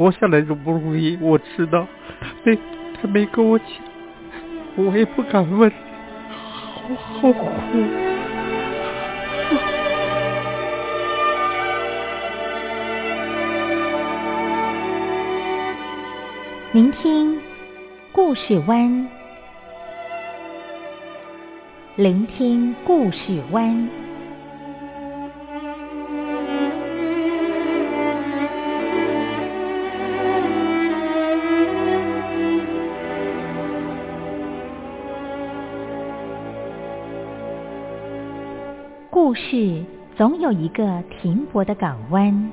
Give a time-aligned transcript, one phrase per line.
[0.00, 1.86] 活下来容不容易，我知道。
[2.42, 2.58] 没，
[2.94, 3.68] 他没跟我讲，
[4.76, 7.50] 我也不敢问，好好苦。
[16.72, 17.38] 聆听
[18.10, 19.06] 故事湾，
[21.96, 23.86] 聆听故事湾。
[39.12, 39.84] 故事
[40.16, 42.52] 总有一个停泊的港湾。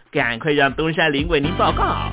[0.11, 2.11] 赶快让东山林为您报告。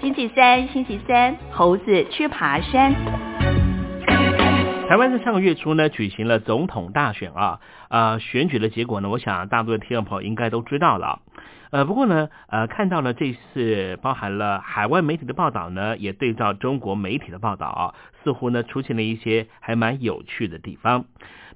[0.00, 2.94] 星期三，星期三，猴子去爬山。
[4.88, 11.20] 台湾在上个月初呢举行了总统大选啊，呃，选举的结果呢，我想大多的听众朋友应该都知道了。
[11.74, 21.06] 呃，不过呢，呃，看到了这次包含了海外媒体的报道呢，也对照中国媒体的报道啊，似乎呢出现了一些还蛮有趣的地方。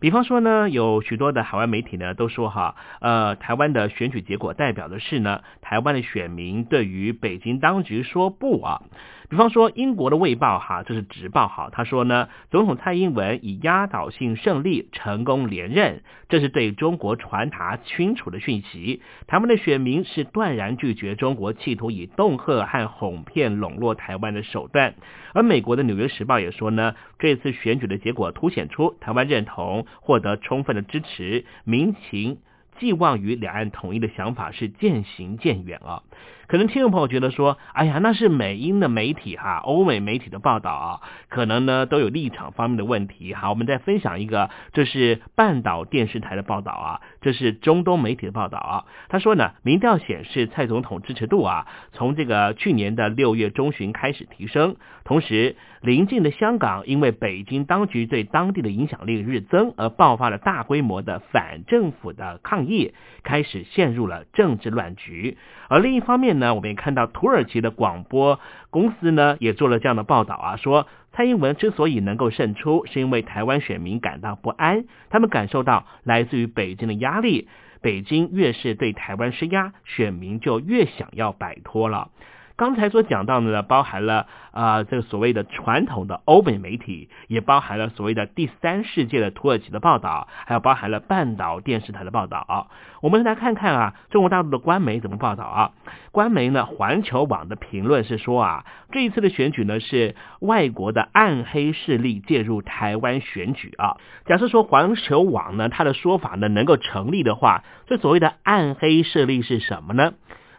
[0.01, 8.83] 比方说呢，有许多的海外媒体呢都说哈，呃，台湾的选举结果代表的是呢，台湾的选民对于北京当局说不啊。
[9.29, 19.03] 比方说英国的《卫报》哈，这是直报哈，他说呢，总统蔡英文以压倒性胜利成功连任，这是对中国传达清楚的讯息。
[19.27, 24.95] 台湾的选民是断然拒绝中国企图以恫吓和哄骗笼络台湾的手段。
[25.35, 32.39] 而美国的《纽约时报》也说呢，这次选举的结果凸显出台湾认同获得充分的支持，民情
[32.79, 36.03] 寄望于两岸统一的想法是渐行渐远啊。
[36.49, 43.35] 可能听众朋友觉得说，哎呀，那是美英的媒体哈，欧美媒体的报道啊，可能呢都有立场方面的问题。
[43.35, 48.85] 好，我们再分享一个，这是半岛电视台的报道啊，这是中东媒体的报道啊。
[49.11, 65.37] 他说呢，民调显示蔡总统支持度啊，从这个去年的六月中旬开始提升，同时临近的香港因为北京当局对当地的影响力日增，而爆发了大规模的反政府的抗议，开始陷入了政治乱局。
[65.69, 68.41] 而另一方面那，我们也看到土耳其的广播
[68.71, 77.49] 公司呢也做了这样的报道啊，说蔡英文之所以能够胜出，是因为台湾选民感到不安，他们感受到来自于北京的压力，
[77.83, 82.11] 北京越是对台湾施压，选民就越想要摆脱了。
[82.59, 92.69] 刚才所讲到的呢，包含了啊这个所谓的传统的欧美媒体，也包含了所谓的第三世界的土耳其的报道，还有包含了半岛电视台的报道。
[93.01, 95.71] 我们来看看啊，中国大陆的官媒怎么报道啊？
[96.11, 103.99] 官媒呢，环球网的评论是说啊，这一次的选举呢是外国的暗黑势力介入台湾选举啊。
[104.27, 110.15] 假设说环球网呢，它的说法呢能够成立的话，这所谓的暗黑势力是什么呢？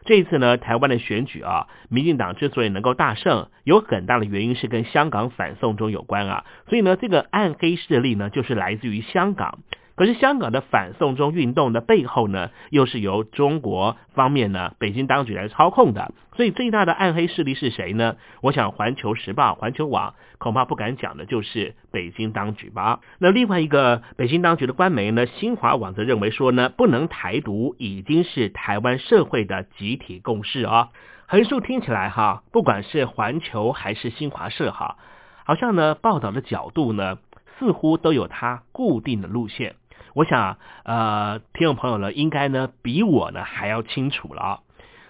[0.09, 6.45] 这次呢，台湾的选举啊，民进党之所以能够大胜，有很大的原因是跟香港反送中有关啊。
[6.67, 9.59] 所以呢，这个暗黑势力呢，就是来自于香港。
[9.99, 16.13] 可是香港的反送中运动的背后呢，又是由中国方面呢，北京当局来操控的。
[16.37, 18.15] 所以最大的暗黑势力是谁呢？
[18.39, 23.01] 我想《环球时报》、环球网恐怕不敢讲的就是北京当局吧。
[23.17, 30.91] 那另外一个北京当局的官媒呢，新华网则认为说呢，不能台独已经是台湾社会的集体共识啊。
[31.27, 34.95] 横竖听起来哈，不管是环球还是新华社哈，
[35.43, 37.17] 好像呢报道的角度呢，
[37.59, 39.75] 似乎都有它固定的路线。
[40.13, 44.61] 我想，呃，听众朋友呢，应该呢比我呢还要清楚了。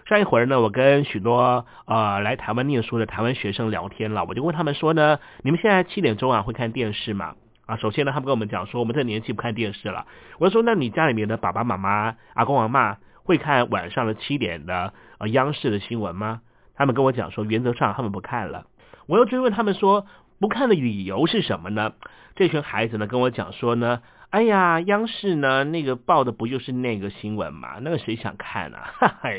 [0.06, 7.36] 上一会儿呢，我跟许多呃来台湾念书的台湾学生聊天了，我就问他们说呢，你们现在七点钟啊会看电视吗？
[7.68, 10.08] 啊，首先呢，他们跟我们讲说，我们这年纪不看电视了。
[10.40, 16.42] 我就说，那你家里面的爸爸妈妈、阿公阿妈会看晚上的七点的呃央视的新闻吗？
[16.76, 18.66] 他们跟我讲说，原则上他们不看了。
[19.06, 20.08] 我又追问他们说，
[20.40, 21.94] 不看的理由是什么呢？
[22.36, 24.02] 这群孩子呢跟我讲说呢。
[24.32, 27.80] 哎呀，央视呢那个报的不就是那个新闻嘛？
[27.82, 28.94] 那个谁想看啊？
[29.00, 29.30] 哈哈，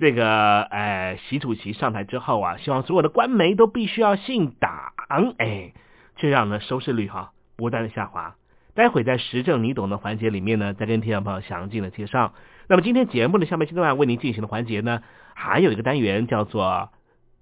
[0.00, 4.92] 这个哎，习主席上台之后啊，希望所有的官媒都必须要姓党，
[5.38, 5.72] 哎，
[6.16, 8.34] 这样呢收视率哈不断的下滑。
[8.74, 12.32] 待会在时政你懂的环节里面呢，再跟听众朋友详尽的介绍。
[12.68, 15.02] 那么今天节目的下面阶段为您进行的环节呢，
[15.34, 16.88] 还有一个单元叫做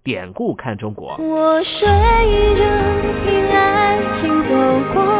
[0.03, 1.17] 典故看中国。
[1.17, 1.87] 我睡
[2.57, 2.65] 着，
[3.25, 5.20] 听爱情走过，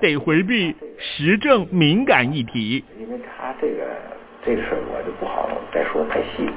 [0.00, 2.84] 得回避时政敏感议题。
[2.98, 3.86] 因为他这个
[4.44, 6.48] 这个事儿我就不好再说太细。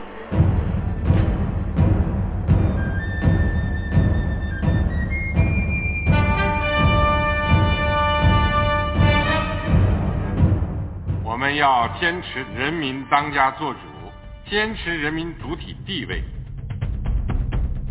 [11.25, 13.79] 我们要坚持人民当家作主，
[14.49, 16.21] 坚持人民主体地位。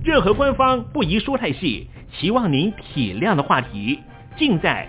[0.03, 4.01] 任何官方不宜说太细，希望您体谅的话题，
[4.37, 4.89] 尽在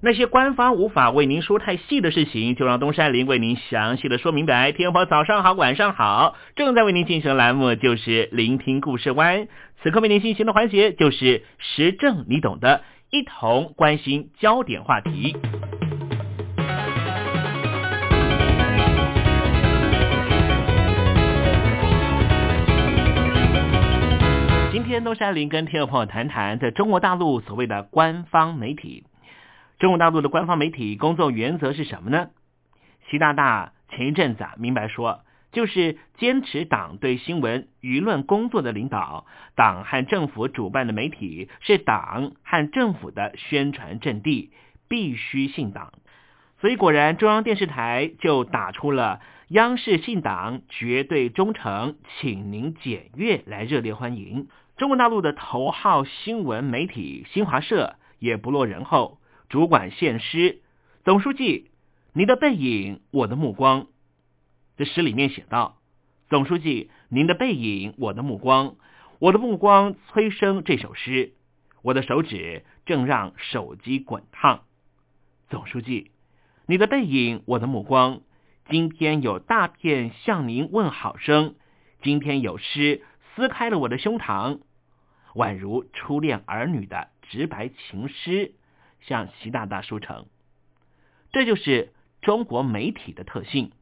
[0.00, 4.70] 那些官方无法为您说太细的事情，就让东山林为您详细的说明白。
[4.70, 9.48] 天婆早上好，晚上好，正在为您进行的栏目就是聆听故事湾。
[9.82, 15.36] 此刻为您进行的环节就是时政，你懂的，一同关心焦点话题。
[24.70, 29.02] 今天东山林跟听众朋友谈谈，在中国大陆所谓的官方媒体。
[29.78, 32.30] 中国大陆的官方媒体工作原则是什么呢？
[33.08, 35.20] 习大大前一阵子啊，明白说，
[35.52, 44.50] 就是坚持党对新闻舆论工作的领导，党和政府主办的媒体是党和政府的宣传阵地，
[44.88, 45.92] 必须信党。
[46.60, 54.48] 所以果然，中央电视台就打出了“央视信党，绝对忠诚，请您检阅”来热烈欢迎。
[54.76, 59.17] 中国大陆的头号新闻媒体新华社也不落人后。
[59.48, 60.60] 主管献诗，
[61.04, 61.70] 总书记，
[62.12, 63.86] 你的背影，我的目光。
[64.76, 65.78] 这诗里面写道：
[66.28, 68.76] 总书记，您的背影，我的目光，
[69.18, 71.32] 我的目光催生这首诗。
[71.80, 74.64] 我的手指正让手机滚烫。
[75.48, 76.10] 总书记，
[76.66, 78.20] 你的背影，我的目光。
[78.68, 81.54] 今天有大片向您问好声，
[82.02, 83.02] 今天有诗
[83.34, 84.60] 撕开了我的胸膛，
[85.34, 88.52] 宛如初恋儿女的直白情诗。
[89.00, 90.26] 向习大大书成，
[91.32, 93.72] 这就是中国媒体的特性。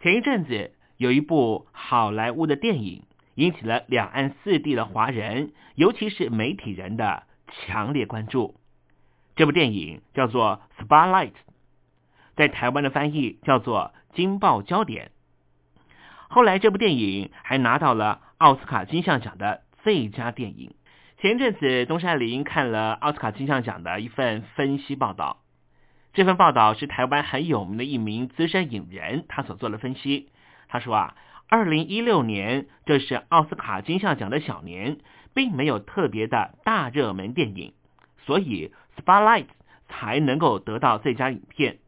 [0.00, 8.56] 前一阵子有一部好莱坞的电影，引起了两岸四地的华人，尤其是媒体人的强烈关注。
[9.36, 11.30] 这部电影叫做《Spotlight》，
[12.36, 15.06] 在台湾的翻译叫做《金爆焦点》。
[16.28, 20.74] 后来这部电影还拿到了奥斯卡金像奖的最佳电影。
[21.22, 25.40] 前阵子，东山林看了奥斯卡金像奖的一份分析报道。
[26.14, 30.30] 这份报道是台湾很有名的一名资深影人他所做的分析。
[30.66, 31.14] 他说啊，
[31.48, 34.98] 二零一六年这是奥斯卡金像奖的小年，
[35.32, 37.72] 并没有特别的大热门电影，
[38.26, 39.44] 所以《Spotlight》
[39.88, 41.78] 才能够得到最佳影片。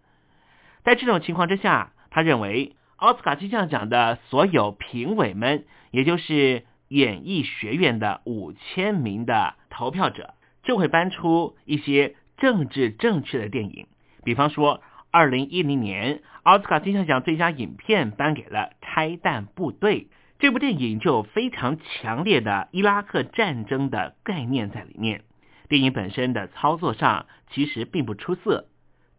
[0.85, 6.63] 在这种情况之下，他认为奥斯卡金像奖的所有评委们，也就是
[6.95, 13.89] 演艺学院的五千名的投票者就会搬出一些政治正确的电影，
[14.23, 20.03] 比方说，二零一零年奥斯卡金像奖最佳影片颁给了《拆弹部队》
[20.39, 25.23] 这部电影，就有非常强烈的伊拉克战争的概念在里面。
[25.69, 28.69] 电影本身的操作上其实并不出色，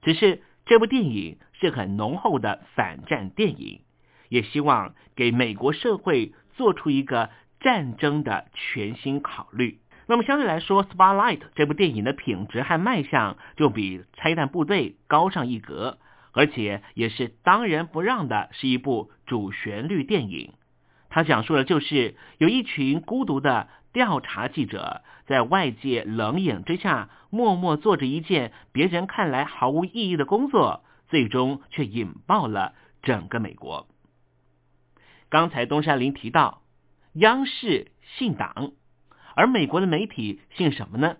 [0.01, 3.82] 只是这部电影是很浓厚的反战电影，
[4.29, 7.32] 也希望给美国社会做出一个。
[7.59, 9.79] 战争的全新考虑。
[10.07, 15.97] 那么相对来说，《Spotlight》这部电影的品质和卖相就比《拆弹部队》高上一格，
[16.31, 20.53] 而且也是当仁不让的，是一部主旋律电影。
[21.09, 33.88] 它讲述的就是有一群孤独的调查记者，在外界冷眼之下，默默做着一件别人看来毫无意义的工作，最终却引爆了整个美国。
[35.29, 36.62] 刚才东山林提到，
[37.15, 38.74] 央视信党，
[39.36, 41.15] 而美国的媒体信什么呢？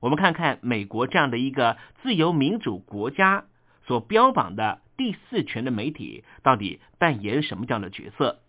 [0.00, 3.46] 我们看看美国这样的一个自由民主国家
[3.86, 8.42] 所标榜的第四权的媒体，到底扮演什么样的角色？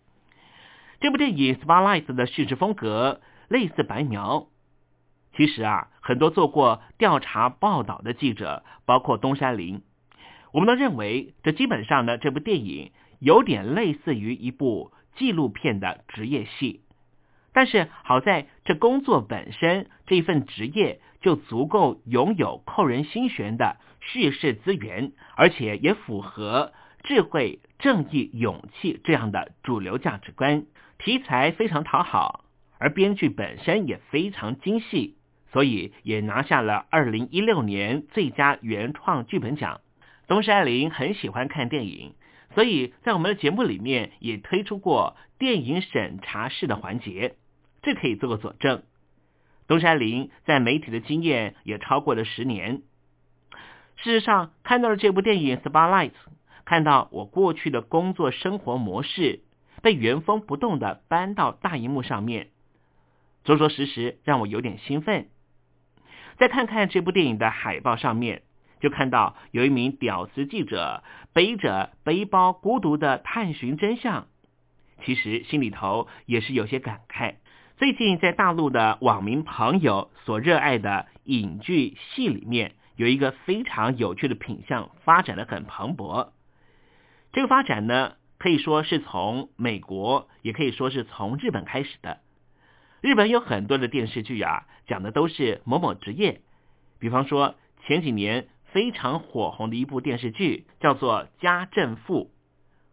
[1.00, 4.48] 这部电影《Spotlight》的叙事风格类似白描。
[5.34, 9.80] 其实啊，很多做过调查报道的记者，包括东山林，
[10.52, 16.82] 我们都认为，这基本上呢，这部电影有点类似于一部纪录片的职业戏。
[17.52, 30.66] 但是好在这工作本身这一份职业就足够拥有扣人心弦的叙事资源，而且也符合智慧、正义、勇气这样的主流价值观。
[30.98, 32.44] 题材非常讨好，
[32.78, 35.16] 而编剧本身也非常精细，
[35.50, 39.80] 所以也拿下了二零一六年最佳原创剧本奖。
[40.26, 42.14] 东山林很喜欢看电影，
[42.56, 47.34] 所以在我们的节目里面也推出过电影审查室的环节，
[47.82, 48.82] 这可以做个佐证。
[49.68, 52.80] 东山林在媒体的经验也超过了十年。
[53.96, 56.10] 事实上，看到了这部电影《Spotlight》，
[56.64, 59.42] 看到我过去的工作生活模式。
[59.82, 62.48] 被原封不动的搬到大荧幕上面，
[63.44, 65.28] 着着实实让我有点兴奋。
[66.38, 68.42] 再看看这部电影的海报上面，
[68.80, 71.02] 就看到有一名屌丝记者
[71.32, 74.26] 背着背包，孤独的探寻真相。
[75.04, 77.36] 其实心里头也是有些感慨。
[77.76, 86.30] 最近在大陆的网民朋友所热爱的影剧戏里面，有一个非常有趣的品相，发展的很蓬勃。
[87.32, 88.14] 这个发展呢？
[88.38, 92.20] 可以说是从美国，也可以说是从日本开始的。
[93.00, 96.42] 日本有很多的电视剧啊，讲的都是某某职业。
[96.98, 97.54] 比方说
[97.86, 102.24] 前几年非常火红的一部电视剧，叫做《家政妇》，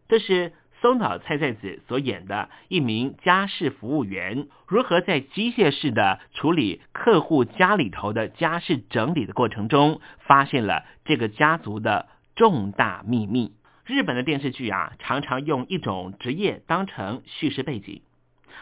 [0.08, 13.54] 这是松岛菜菜子所演的一名家事服务员，如何在机械式的处理客户家里头的家事整理的过程中，发现了这个家族的重大秘密。
[13.86, 18.02] 日本的电视剧啊，常常用一种职业当成叙事背景；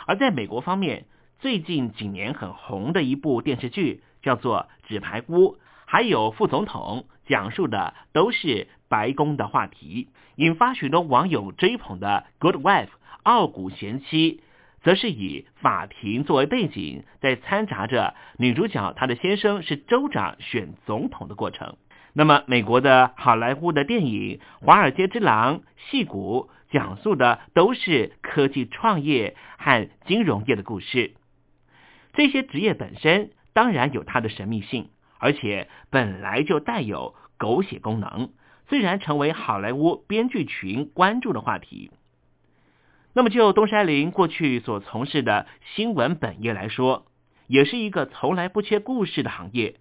[0.07, 1.05] 而在美国方面，
[1.39, 5.53] 最近几年很红的一部电视剧叫做《纸牌屋》，
[5.91, 12.85] 还有《副总统》，讲述的都是白宫的话题，引发许多网友追捧的《Good Wife》
[13.23, 14.39] 傲骨贤妻，
[14.83, 21.75] 则是以法庭作为背景，在掺杂着女主角她的先生是州长选总统的过程。
[22.13, 31.11] 那么，美国的好莱坞的电影《华尔街之狼》戏骨讲述的都是科技创业和金融业的故事。
[32.13, 34.87] 这些职业本身当然有它的神秘性，
[35.21, 38.31] 而且本来就带有狗血功能，
[38.67, 41.91] 自然成为好莱坞编剧群关注的话题。
[43.13, 47.05] 那么，就东山林过去所从事的新闻本业来说，
[47.45, 49.75] 也是一个从来不缺故事的行业。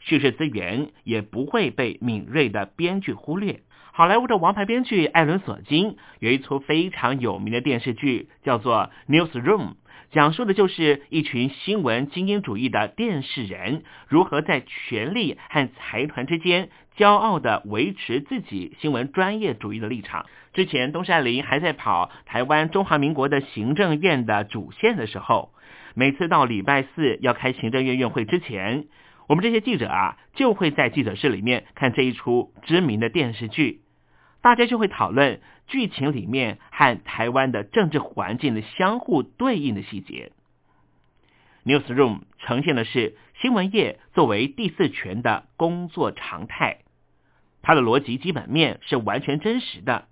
[0.00, 3.60] 叙事资源也不会被敏锐的编剧忽略。
[3.92, 9.68] 好莱坞的王牌编剧艾伦·索金有一出非常有名的电视剧，叫做《Newsroom》，
[10.12, 20.26] 讲述的就是一群新闻精英主义的电视人如何在权力和财团之间骄傲的维持自己新闻专业主义的立场。
[20.52, 25.54] 之前东山林还在跑台湾中华民国的行政院的主线的时候，
[25.94, 28.84] 每次到礼拜四要开行政院院会之前。
[29.28, 33.80] 我们这些记者啊，就会在记者室里面看这一出知名的电视剧，
[34.42, 40.32] 大家就会讨论剧情里面和台湾的政治环境的相互对应的细节。
[41.64, 46.80] Newsroom 呈现的是新闻业作为第四权的工作常态，
[47.62, 50.08] 它的逻辑基本面是完全真实的，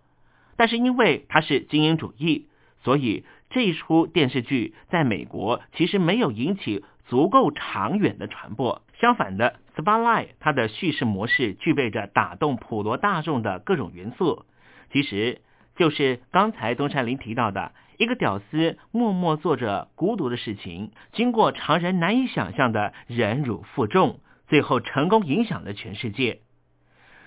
[0.57, 2.47] 但是因为它是精英主义，
[2.85, 6.85] 所以这一出电视剧在美国其实没有引起。
[7.11, 8.83] 足够长远的传播。
[9.01, 14.45] 相反的，《Spotlight》它的叙事模式具备着打动普罗大众的各种元素，
[14.93, 15.40] 其实
[15.77, 26.40] 就是刚才东山林提到的一个屌丝默默做着孤独的事情，经过常人难以想象的忍辱负重，最后成功影响了全世界。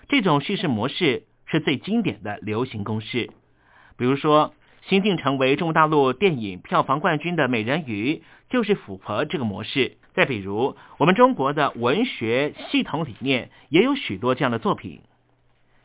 [0.08, 3.32] 这种叙事模式是最经典的流行公式，
[3.98, 4.54] 比如说。
[4.90, 8.16] 新晋成为中国大陆电影票房冠军的《美人鱼》
[8.50, 9.96] 就是符合这个模式。
[10.14, 15.02] 再比如，我们中国的文学系统里面也有许多这样的作品，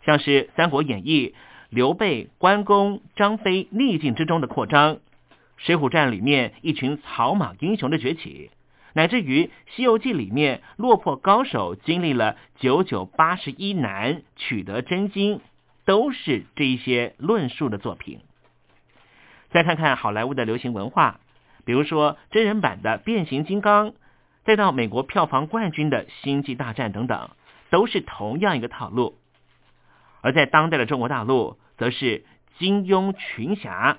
[0.04, 1.28] 像是《三国演义》
[1.70, 4.98] 刘备、关公、张飞逆境之中的扩张，
[5.56, 8.50] 水浒传》里面一群草莽英雄的崛起，
[8.92, 15.40] 乃至于《西游记》里面落魄高手经历了九九八十一难取得真经，
[15.86, 18.20] 都是这一些论述的作品。
[19.50, 21.20] 再看看好莱坞的流行文化，
[21.64, 23.90] 比如说真人版的《变形金刚》，
[24.48, 27.32] 再到美国票房冠军的《星际大战》等等，
[27.68, 29.18] 都是同样一个套路。
[30.22, 32.24] 而在当代的中国大陆，则是
[32.58, 33.98] 金庸群侠，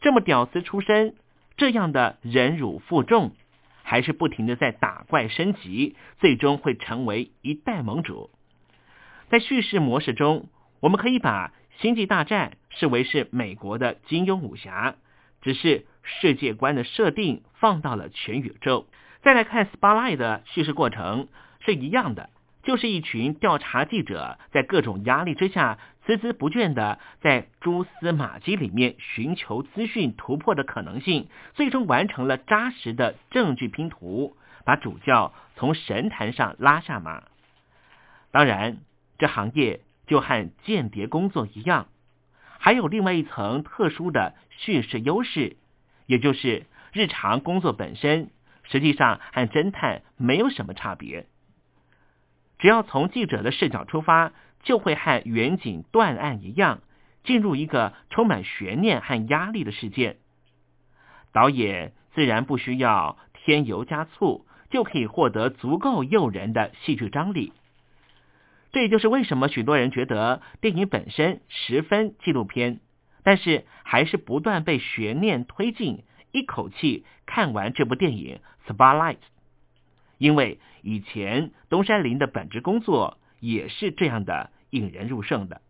[0.00, 1.16] 这么屌丝出身，
[1.56, 3.32] 这样的忍辱负重，
[3.82, 8.30] 还是不停的在打怪升级，最终会成为一代盟主。
[9.30, 10.46] 在叙事模式中，
[10.78, 11.52] 我们可以把。
[11.80, 14.94] 星际大战视为是美国的金庸武侠，
[15.42, 18.86] 只是世界观的设定放到了全宇宙。
[19.26, 21.26] 再来看《SPA lie》的叙事过程
[21.58, 22.30] 是一样的，
[22.62, 37.24] 就是一群调查记者在各种压力之下孜孜不倦的在蛛丝马迹里面寻求资讯突破的可能性，最终完成了扎实的证据拼图，把主教从神坛上拉下马。
[38.30, 38.78] 当然，
[39.18, 39.80] 这行业。
[40.06, 41.88] 就和间谍工作一样，
[42.60, 45.56] 还有另外一层特殊的叙事优势，
[46.06, 48.30] 也就是日常工作本身
[48.66, 51.26] 实际上和侦探没有什么差别。
[52.58, 56.80] 只要从记者的视角出发，就会和远景断案一样，
[57.24, 60.16] 进入一个充满悬念和压力的事件。
[61.32, 67.52] 导演自然不需要添油加醋，就可以获得足够诱人的戏剧张力。
[68.72, 72.80] 这也就是为什么许多人觉得电影本身十分纪录片，
[73.22, 76.04] 但是还是不断被悬念推进，
[76.36, 79.14] 一口气看完这部电影《Spotlight》。
[80.18, 85.62] 因为以前东山林的本职工作也是这样的引人入胜的。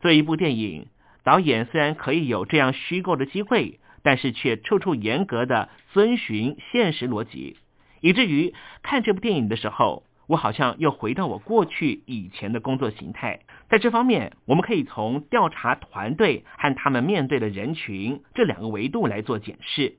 [0.00, 0.86] 做一部电影，
[1.24, 7.56] 导演虽然可以有这样虚构的机会，但是却处处严格的遵循现实逻辑，
[8.00, 10.04] 以至于看这部电影的时候。
[10.26, 19.94] 我好像又回到我过去以前的工作形态，在这方面，我们可以从调查团队和他们面对的人群这两个维度来做检视。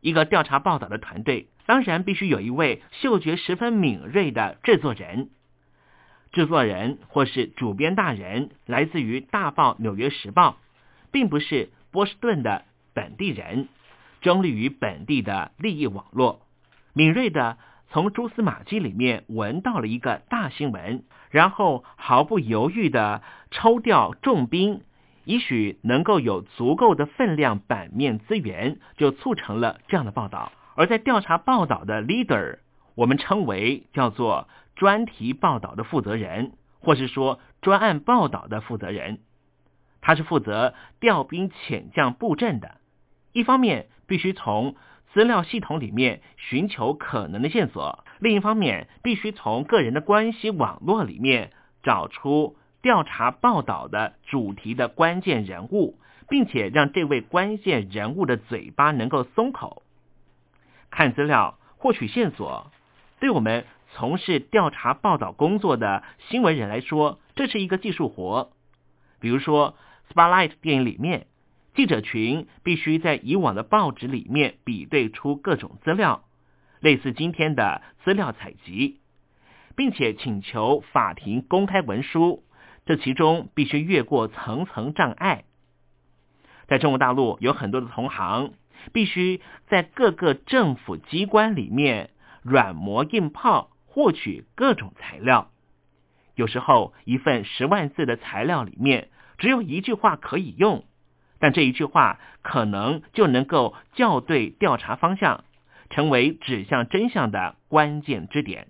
[0.00, 5.30] 一个调查报道的团队，当然必须有一位嗅觉十分敏锐的制作人。
[6.30, 10.50] 制作人或是主编大人来自于大报《纽约时报》，
[11.10, 13.66] 并不是波士顿的本地人，
[14.20, 16.46] 中立于本地的利益网络，
[16.92, 17.58] 敏锐的。
[17.88, 21.04] 从蛛丝马迹里面闻到了一个大新闻，
[21.36, 23.20] 然后毫不犹豫的
[23.50, 24.80] 抽调重兵，
[25.24, 30.50] 也许能够有足够的分量版面资源，就促成了这样的报道。
[30.76, 32.60] 而在调查报道的 leader，
[32.94, 39.18] 我们称为叫做专题报道的负责人，或是说专案报道的负责人，
[40.00, 42.78] 他是负责调兵遣将布阵的。
[43.34, 44.74] 一方面必须从。
[45.12, 51.52] 资料系统里面寻求可能的线索，另一方面必须从个人的关系网络里面
[51.82, 55.98] 找出调查报道的主题的关键人物，
[56.28, 59.82] 并且让这位关键人物的嘴巴能够松口。
[60.90, 62.70] 看资料获取线索，
[63.20, 68.52] 对我们从事调查报道工作的新闻人来说，这是一个技术活。
[69.20, 69.76] 比如说
[70.14, 71.26] 《Spotlight》电影里面。
[71.74, 76.24] 记者群必须在以往的报纸里面比对出各种资料，
[76.80, 79.00] 类似今天的资料采集，
[79.76, 82.42] 并且请求法庭公开文书。
[82.84, 85.44] 这其中必须越过层层障碍。
[86.68, 88.52] 在中国大陆有很多的同行，
[88.92, 92.10] 必须在各个政府机关里面
[92.42, 95.50] 软磨硬泡获取各种材料。
[96.36, 99.08] 有时候一份十万字的材料里面
[99.38, 100.84] 只有一句话可以用。
[101.38, 105.44] 但这一句话可能就能够校对调查方向，
[105.90, 108.68] 成为指向真相的关键支点。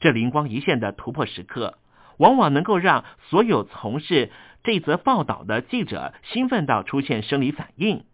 [0.00, 1.78] 这灵光一现的突破时刻，
[2.18, 4.30] 往往能够让所有从事
[4.64, 8.04] 这则报道的记者兴奋到出现生理反应。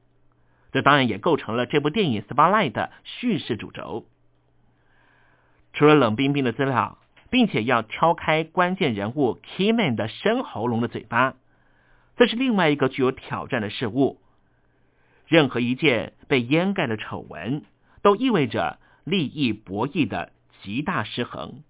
[0.71, 4.05] 这当然也构成了这部电影《Spotlight》的叙事主轴。
[5.73, 6.99] 除了冷冰冰的资料，
[7.31, 11.35] 并且要敲开关键人物 Keyman 的深喉咙的嘴巴。
[12.17, 14.21] 这是另外一个具有挑战的事物。
[15.27, 17.63] 任何一件被掩盖的丑闻，
[18.03, 20.33] 都意味着利益博弈的
[20.63, 21.63] 极大失衡。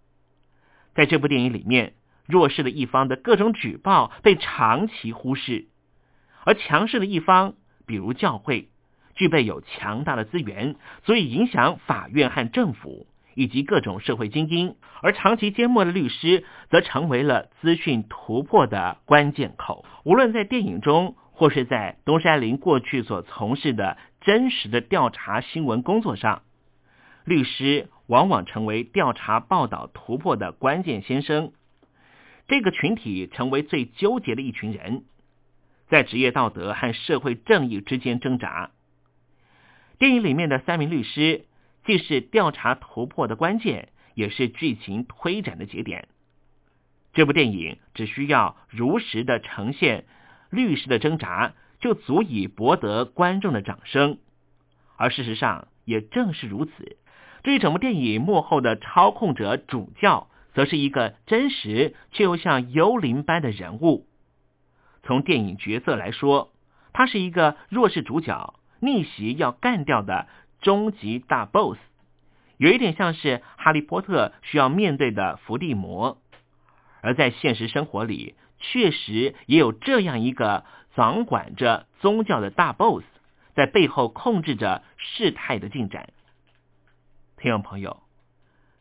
[0.95, 1.95] 在这部电影里面，
[2.27, 5.67] 弱势的一方的各种举报被长期忽视，
[6.45, 7.55] 而强势的一方，
[7.87, 8.69] 比如教会，
[9.15, 13.07] 具备有强大的资源，足以影响法院和政府。
[13.35, 19.85] 以及各种社会精英，而长期缄默的律师则成为了资讯突破的关键口。
[20.03, 23.97] 无论在电影中或是在东山林过去所从事的
[24.29, 26.43] 真实的调查新闻工作上，
[27.25, 31.55] 律师往往成为调查报道突破的关键先生。
[32.47, 35.05] 这个群体成为最纠结的一群人，
[35.89, 38.71] 在职业道德和社会正义之间挣扎。
[39.99, 41.47] 电影里面的三名律师，
[41.87, 46.07] 既是调查突破的关键，也是剧情推展的节点。
[47.15, 50.05] 这部电影只需要如实的呈现
[50.51, 54.19] 律师的挣扎，就足以博得观众的掌声。
[54.97, 56.97] 而事实上，也正是如此。
[57.45, 64.07] 这一整部电影幕后的操控者主教，则是一个真实却又像幽灵般的人物。
[65.05, 66.53] 从电影角色来说，
[66.93, 70.27] 他是一个弱势主角，逆袭要干掉的
[70.61, 71.79] 终极大 BOSS，
[72.57, 76.19] 有一点像是哈利波特需要面对的伏地魔。
[77.01, 80.65] 而在现实生活里，确实也有这样一个
[80.99, 83.05] 掌管着宗教的大 BOSS，
[83.55, 86.09] 在背后控制着事态的进展。
[87.37, 88.03] 听众朋友，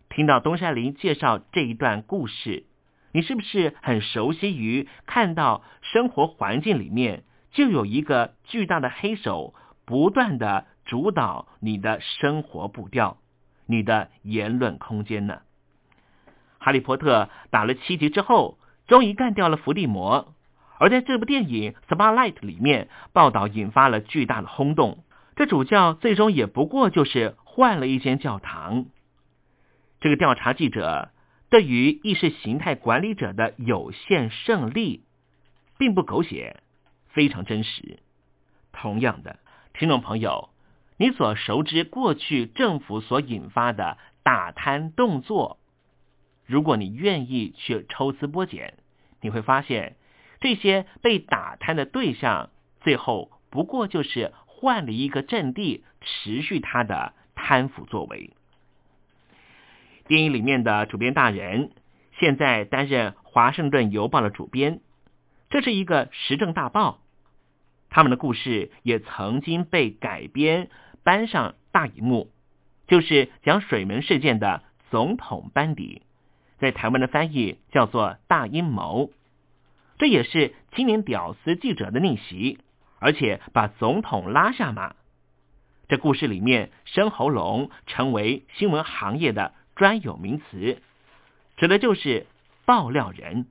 [0.09, 2.65] 听到东山林介绍这一段故事，
[3.11, 9.53] 你是不是很熟悉于看到生活环境里面就有一个巨大的黑手，
[9.85, 13.17] 不断的主导你的生活步调、
[13.67, 15.41] 你的言论空间呢？
[16.57, 20.33] 哈利波特打了七集之后，终于干掉了伏地魔。
[20.79, 25.03] 而在这部电影《Spotlight》里面，报道引发了巨大的轰动。
[25.35, 28.85] 这主教最终也不过就是换了一间教堂。
[29.99, 31.11] 这个调查记者
[31.49, 35.03] 对于意识形态管理者的有限胜利，
[35.77, 36.61] 并不狗血，
[37.09, 37.99] 非常真实。
[38.71, 39.39] 同样的，
[39.73, 40.49] 听众朋友，
[40.97, 45.59] 你所熟知过去政府所引发的打贪动作。
[46.45, 48.75] 如果你愿意去抽丝剥茧，
[49.21, 49.95] 你会发现，
[50.39, 52.49] 这些被打贪的对象，
[52.81, 58.31] 最后不过就是换了一个阵地，持续他的贪腐作为。
[60.07, 61.71] 电影里面的主编大人，
[62.19, 64.79] 现在担任《华盛顿邮报》的主编，
[65.49, 66.99] 这是一个时政大报。
[67.89, 70.69] 他们的故事也曾经被改编
[71.03, 72.29] 搬上大荧幕，
[72.87, 76.01] 就是讲水门事件的总统班底。
[76.59, 79.11] 在台湾的翻译叫做“大阴谋”，
[79.97, 82.59] 这也是青年屌丝记者的逆袭，
[82.99, 84.95] 而且把总统拉下马。
[85.87, 90.81] 这故事里面，生喉咙成为新闻行业的专有名词，
[91.55, 92.27] 指的就是
[92.65, 93.45] 爆料人。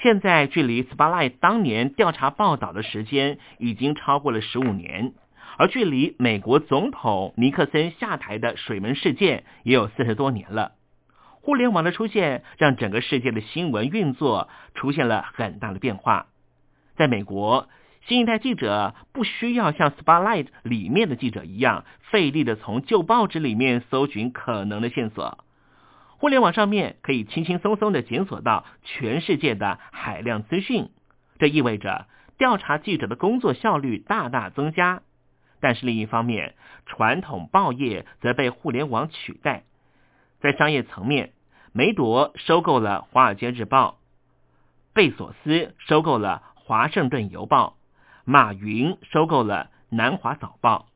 [0.00, 5.12] 现在距离 Spotlight 当年调查报道的时间已经超过了十五年，
[5.58, 10.72] 而距离美国总统尼克森下台的水门事件也有四十多年了。
[11.42, 16.28] 互联网的出现，让整个世界的新闻运作出现了很大的变化。
[16.96, 17.68] 在美国，
[18.06, 25.44] 新一代记者不需要像《Spotlight》里面的记者一样费力的从旧报纸里面搜寻可能的线索，
[26.18, 30.90] 互联网上面可以轻轻松松的检索到全世界的海量资讯。
[31.40, 32.06] 这意味着
[32.38, 35.02] 调查记者的工作效率大大增加。
[35.60, 36.54] 但是另一方面，
[36.86, 39.64] 传统报业则被互联网取代。
[40.42, 41.30] 在商业层面，
[41.70, 43.98] 梅朵收购了《华尔街日报》，
[44.92, 47.76] 贝索斯收购了《华盛顿邮报》，
[48.24, 50.88] 马云收购了《南华早报》，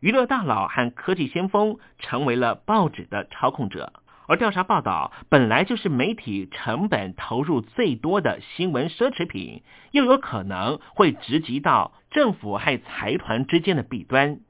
[0.00, 3.92] 娱乐大佬和科技先锋成为了报纸的操控者。
[4.26, 14.40] 而调查报道本来就是媒体成本投入最多的新闻奢侈品，又有可能会直击到政府和财团之间的弊端，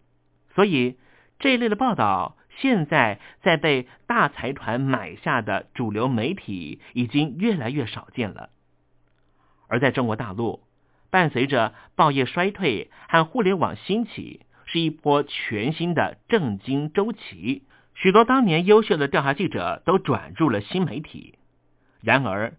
[0.55, 0.97] 所以
[1.39, 2.35] 这一类的报道。
[2.63, 8.51] 现在在被大财团买下的主流媒体已经越来越少见了，
[9.67, 10.61] 而在中国大陆，
[11.11, 17.65] 伴随着报业衰退和互联网兴起，是一波全新的政经周期。
[17.97, 21.35] 许多当年优秀的调查记者都转入了新媒体。
[22.01, 22.55] 然而，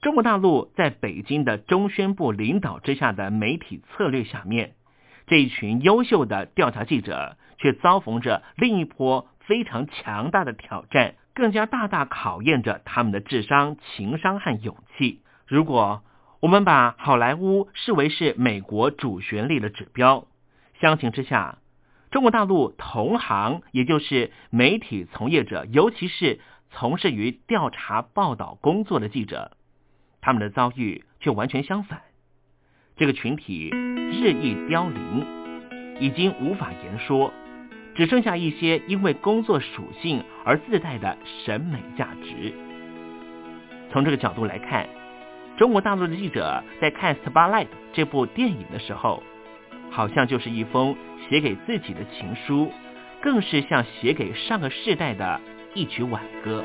[0.00, 4.74] 中国大陆在北京的中宣部领导之下的媒体策略下面，
[5.26, 9.26] 这一群优秀的调查记者却遭逢着另一波。
[9.48, 15.22] 非常强大的挑战，更加大大考验着他们的智商、情商和勇气。
[15.46, 16.02] 如果
[16.40, 20.26] 我们把好莱坞视为是美国主旋律的指标，
[20.78, 21.56] 相形之下，
[22.10, 29.56] 中国大陆同行，也就是媒体从业者，尤其是从事于调查报道工作的记者，
[30.20, 32.02] 他们的遭遇却完全相反。
[32.98, 35.26] 这个群体日益凋零，
[36.00, 37.32] 已经无法言说。
[37.98, 42.54] 只剩下一些因为工作属性而自带的审美价值。
[43.90, 44.88] 从这个角度来看，
[45.56, 49.24] 中国大陆的记者在看《Spotlight》这部电影的时候，
[49.90, 50.96] 好像就是一封
[51.28, 52.70] 写给自己的情书，
[53.20, 55.40] 更是像写给上个世代的
[55.74, 56.64] 一曲挽歌。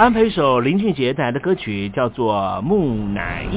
[0.00, 3.56] 安排一首林俊杰带来的歌曲，叫做《木乃伊》。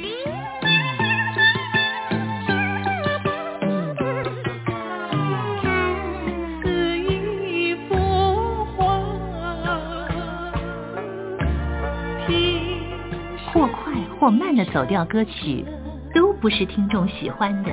[14.21, 15.65] 或慢的走调歌曲，
[16.13, 17.71] 都不是听众喜欢的。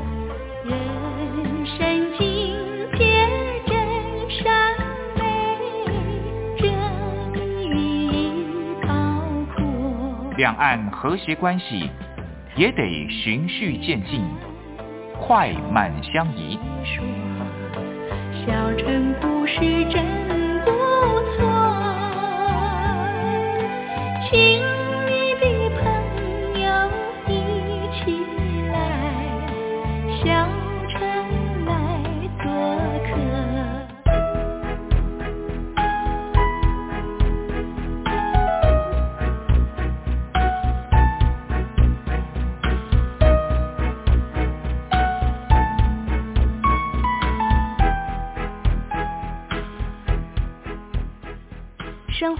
[0.64, 2.56] 人生境
[2.96, 3.28] 界
[3.66, 3.76] 真
[4.30, 4.74] 善
[5.18, 5.22] 美，
[6.56, 6.66] 正
[7.76, 8.32] 义
[8.80, 8.88] 高
[9.54, 10.34] 阔。
[10.38, 11.90] 两岸和谐关系
[12.56, 14.24] 也得循序渐进，
[15.20, 16.58] 快慢相宜。
[18.46, 20.02] 小城故事真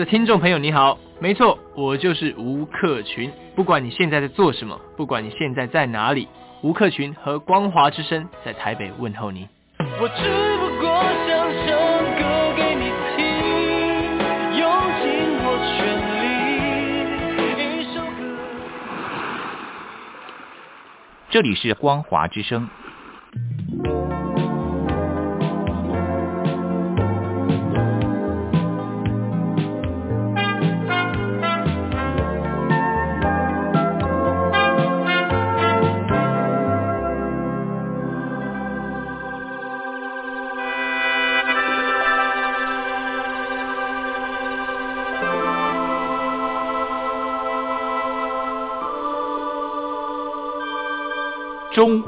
[0.00, 3.30] 的听众朋友，你好，没错，我就是吴克群。
[3.54, 6.26] 不管你现在在做什么，不管你现在在哪里，
[6.62, 9.46] 吴克群和光华之声在台北问候你。
[9.78, 10.88] 我只不过
[11.28, 11.36] 想
[11.66, 11.76] 唱
[12.16, 12.22] 歌
[12.56, 13.20] 给你听，
[14.58, 14.64] 用
[15.02, 15.04] 尽
[15.44, 15.84] 我全
[17.36, 18.08] 力，一首歌。
[21.28, 22.70] 这里是光华之声。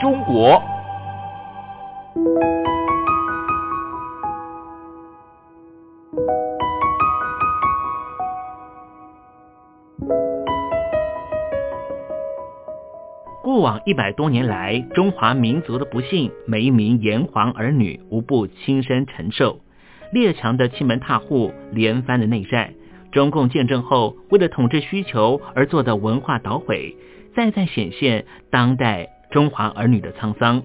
[0.00, 0.62] 中国。
[13.42, 19.60] 过往一百多年来，中华民族的不幸，每一名炎黄儿女无不亲身承受。
[20.12, 22.72] 列强的欺门踏户，连番的内战，
[23.12, 26.96] 中共建政后为了统治需求而做的文化捣毁，
[27.36, 30.62] 再再显现当代中华儿女的沧桑。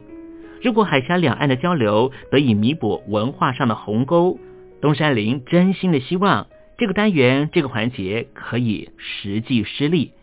[0.63, 4.39] 如果海峡两岸的交流得以弥补文化上的鸿沟，
[4.81, 6.47] 东山林真心的希望
[6.77, 10.13] 这个单元这个环节可以实际施力。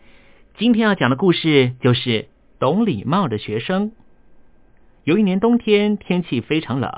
[0.57, 2.27] 今天要讲的故事就是
[2.59, 3.91] 懂礼貌的学生。
[5.03, 6.91] 有一年冬天，天气非常冷，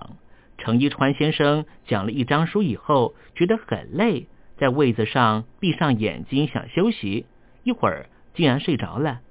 [0.58, 4.28] 程一川先生讲了一章书以后，觉得很累，
[4.58, 7.26] 在位子上闭上眼睛想休息，
[7.64, 9.22] 一会儿竟然睡着了。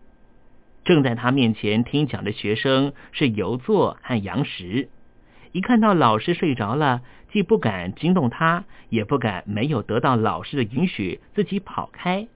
[0.84, 4.88] 正在他面前听讲的学生是游作和杨石。
[5.52, 12.26] 一看到老师睡着了，既不敢惊动他，也不敢没有得到老师的允许自己跑开，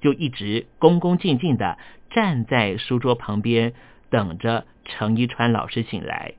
[0.00, 1.78] 就一直恭恭敬敬的
[2.10, 3.72] 站在书桌旁边，
[4.10, 6.34] 等着程一川老师醒来。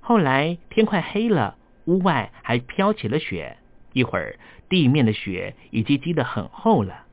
[0.00, 3.56] 后来天快黑了，屋外还飘起了雪，
[3.92, 4.38] 一会儿
[4.68, 7.04] 地面的雪已经积得很厚了。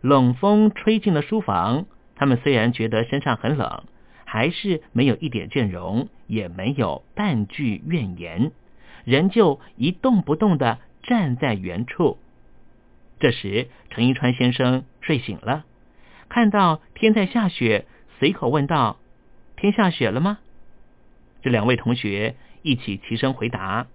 [0.00, 1.86] 冷风吹进了书房，
[2.16, 3.84] 他们虽然觉得身上很冷。
[4.24, 8.50] 还是没有一点倦容，也没有半句怨言，
[9.04, 12.16] 仍旧一动不动的站在原处。
[13.20, 15.66] 这时，程一川先生睡醒了，
[16.30, 17.84] 看到天在下雪，
[18.18, 18.96] 随口问道
[19.54, 20.38] ：“天下雪了吗？”
[21.44, 23.86] 这两位同学一起齐声回答：“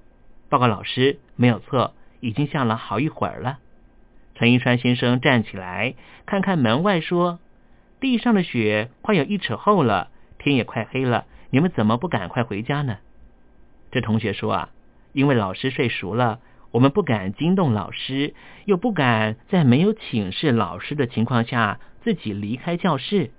[0.49, 3.57] 报告老师，没有错，已经下了好一会儿了。”
[4.38, 5.95] 程一川先生站起来，
[6.28, 7.39] 看看门外，说
[7.99, 12.99] ：“地上的雪快有一尺厚了。”天也快黑了，你们怎么不赶快回家呢？
[13.91, 14.69] 这同学说啊，
[15.11, 16.39] 因为老师睡熟了，
[16.71, 18.35] 我们不敢惊动老师，
[18.65, 23.31] 又不敢在没有请示老师的情况下自己离开教室。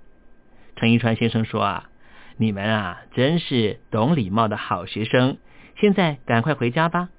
[0.75, 1.89] 陈一川先生说啊，
[2.35, 5.37] 你们啊真是懂礼貌的好学生，
[5.77, 7.09] 现在赶快回家吧。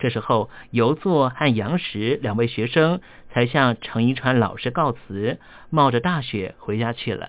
[0.00, 3.00] 这时候，游作和杨石两位学生
[3.32, 5.38] 才向程一川老师告辞，
[5.68, 7.28] 冒着大雪回家去了。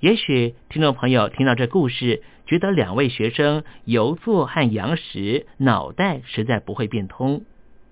[0.00, 7.42] 也许听众朋友听到这故事，觉得两位学生游作和杨石脑袋实在不会变通。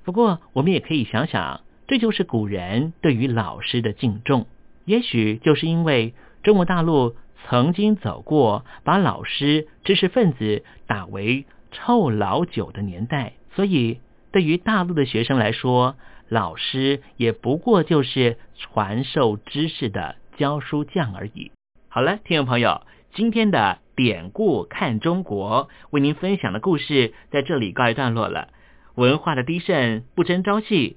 [0.04, 4.46] 不过，我们也可以想想，这就是古人对于老师的敬重。
[4.84, 7.16] 也许就是因为中国大陆
[7.46, 14.00] 曾经走过把老师、知识分子打为臭老九的年代，所以
[14.30, 15.96] 对于大陆的学生来说，
[16.28, 21.50] 老师也不过就是传授知识的教书匠而已。
[21.88, 22.82] 好了，听众朋友，
[23.14, 28.48] 今天的典故看中国为您分享的故事在这里告一段落了。
[28.94, 30.96] 文化的低渗不争朝气。